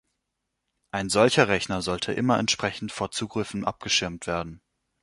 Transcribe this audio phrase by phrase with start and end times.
[0.89, 4.59] Ein solcher Rechner sollte immer entsprechend vor Zugriffen abgeschirmt werden.